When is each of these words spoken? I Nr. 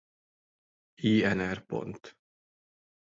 I 1.09 1.11
Nr. 1.33 1.59